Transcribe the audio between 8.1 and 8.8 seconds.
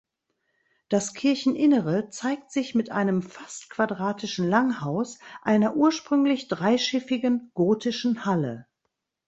Halle.